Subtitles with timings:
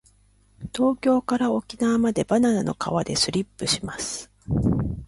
[0.75, 4.31] 東京から沖縄までバナナの皮でスリップします。